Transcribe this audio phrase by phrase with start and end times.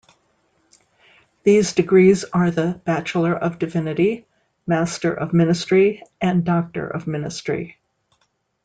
[1.43, 4.25] These degrees are the Bachelor of Divinity,
[4.65, 7.77] Master of Ministry and Doctor of Ministry.